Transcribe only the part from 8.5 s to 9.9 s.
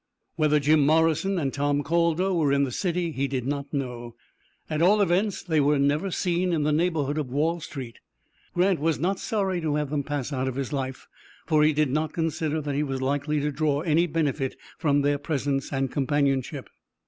Grant was not sorry to